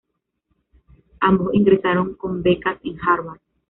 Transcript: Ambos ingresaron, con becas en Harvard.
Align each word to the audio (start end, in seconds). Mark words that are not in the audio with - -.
Ambos 1.19 1.53
ingresaron, 1.53 2.15
con 2.15 2.41
becas 2.41 2.79
en 2.83 2.97
Harvard. 3.07 3.39